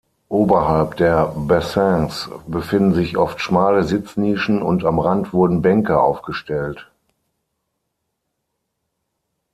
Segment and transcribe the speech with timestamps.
[0.29, 6.89] Oberhalb der Bassins befinden sich oft schmale Sitznischen und am Rand wurden Bänke aufgestellt.